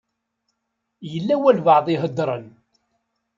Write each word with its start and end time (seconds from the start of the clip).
Yella 1.11 1.35
walebɛaḍ 1.41 1.87
i 1.89 1.91
iheddṛen. 1.93 2.45